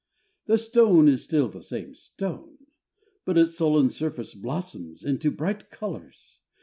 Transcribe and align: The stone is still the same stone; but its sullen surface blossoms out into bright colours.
The 0.47 0.57
stone 0.57 1.07
is 1.07 1.21
still 1.23 1.47
the 1.47 1.61
same 1.61 1.93
stone; 1.93 2.57
but 3.23 3.37
its 3.37 3.55
sullen 3.55 3.87
surface 3.89 4.33
blossoms 4.33 5.05
out 5.05 5.09
into 5.11 5.29
bright 5.29 5.69
colours. 5.69 6.39